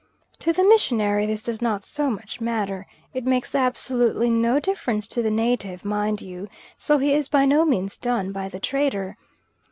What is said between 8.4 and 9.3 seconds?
the trader.